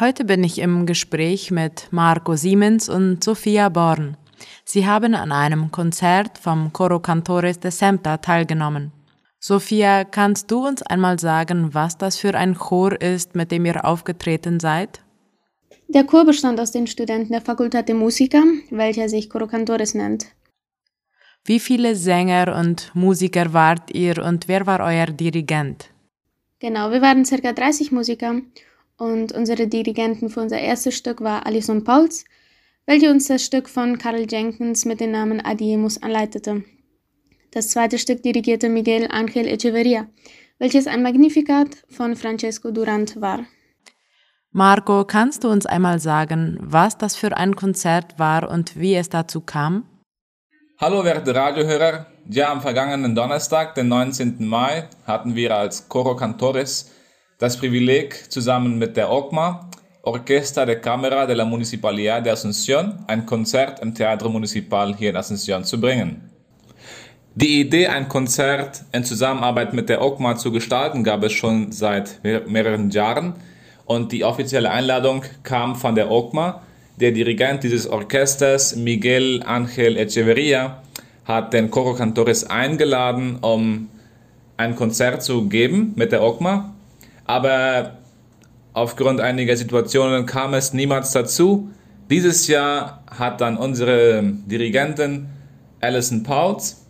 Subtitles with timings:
[0.00, 4.16] Heute bin ich im Gespräch mit Marco Siemens und Sophia Born.
[4.64, 8.90] Sie haben an einem Konzert vom Coro Cantores de Semta teilgenommen.
[9.38, 13.84] Sophia, kannst du uns einmal sagen, was das für ein Chor ist, mit dem ihr
[13.84, 15.00] aufgetreten seid?
[15.86, 20.26] Der Chor bestand aus den Studenten der Facultad de Musica, welcher sich Coro Cantores nennt.
[21.44, 25.90] Wie viele Sänger und Musiker wart ihr und wer war euer Dirigent?
[26.58, 28.40] Genau, wir waren circa 30 Musiker
[28.98, 32.24] und unsere Dirigenten für unser erstes Stück war Alison Pauls,
[32.86, 36.64] welche uns das Stück von Carl Jenkins mit dem Namen Adiemus anleitete.
[37.50, 40.08] Das zweite Stück dirigierte Miguel Ángel Echeverria,
[40.58, 43.44] welches ein Magnificat von Francesco Durant war.
[44.50, 49.08] Marco, kannst du uns einmal sagen, was das für ein Konzert war und wie es
[49.08, 49.84] dazu kam?
[50.78, 52.06] Hallo, werte Radiohörer.
[52.28, 54.46] Ja, am vergangenen Donnerstag, den 19.
[54.46, 56.93] Mai, hatten wir als Coro Cantores
[57.44, 59.68] das Privileg, zusammen mit der OCMA,
[60.00, 65.16] Orquesta de Cámara de la Municipalidad de Asunción, ein Konzert im Teatro Municipal hier in
[65.16, 66.30] Asunción zu bringen.
[67.34, 72.20] Die Idee, ein Konzert in Zusammenarbeit mit der OCMA zu gestalten, gab es schon seit
[72.22, 73.34] mehreren Jahren
[73.84, 76.62] und die offizielle Einladung kam von der OCMA.
[76.98, 80.82] Der Dirigent dieses Orchesters, Miguel Ángel Echeverria,
[81.26, 83.90] hat den Coro Cantores eingeladen, um
[84.56, 86.73] ein Konzert zu geben mit der OCMA
[87.24, 87.98] aber
[88.72, 91.70] aufgrund einiger Situationen kam es niemals dazu.
[92.10, 95.26] Dieses Jahr hat dann unsere Dirigentin
[95.80, 96.84] Alison Pauls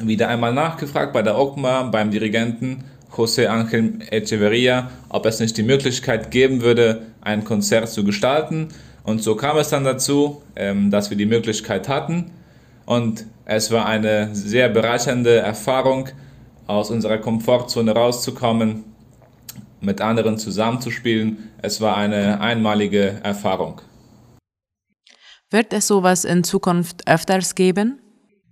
[0.00, 5.62] wieder einmal nachgefragt bei der OCMA, beim Dirigenten José Ángel Echeverria, ob es nicht die
[5.62, 8.68] Möglichkeit geben würde, ein Konzert zu gestalten.
[9.04, 12.30] Und so kam es dann dazu, ähm, dass wir die Möglichkeit hatten.
[12.84, 16.08] Und es war eine sehr bereichernde Erfahrung,
[16.66, 18.84] aus unserer Komfortzone rauszukommen
[19.86, 21.50] mit anderen zusammenzuspielen.
[21.62, 23.80] Es war eine einmalige Erfahrung.
[25.50, 28.00] Wird es sowas in Zukunft öfters geben?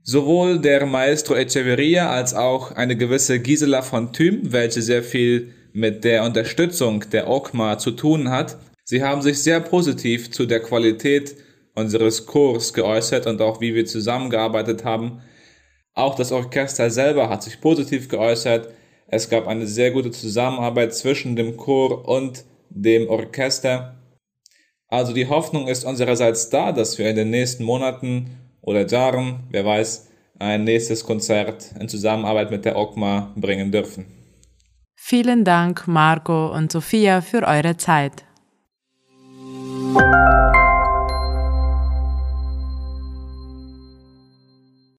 [0.03, 6.05] Sowohl der Maestro Echeverria als auch eine gewisse Gisela von Thüm, welche sehr viel mit
[6.05, 8.56] der Unterstützung der OKMA zu tun hat.
[8.84, 11.34] Sie haben sich sehr positiv zu der Qualität
[11.75, 15.21] unseres Chors geäußert und auch wie wir zusammengearbeitet haben.
[15.95, 18.69] Auch das Orchester selber hat sich positiv geäußert.
[19.15, 23.95] Es gab eine sehr gute Zusammenarbeit zwischen dem Chor und dem Orchester.
[24.89, 28.31] Also die Hoffnung ist unsererseits da, dass wir in den nächsten Monaten
[28.61, 30.09] oder Jahren, wer weiß,
[30.41, 34.07] ein nächstes Konzert in Zusammenarbeit mit der OKMA bringen dürfen.
[34.97, 38.25] Vielen Dank, Marco und Sophia, für eure Zeit.